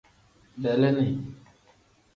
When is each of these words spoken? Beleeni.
Beleeni. 0.61 1.07